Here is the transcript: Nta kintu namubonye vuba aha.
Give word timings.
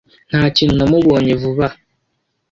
Nta 0.29 0.41
kintu 0.55 0.73
namubonye 0.75 1.33
vuba 1.41 1.65
aha. 1.69 1.77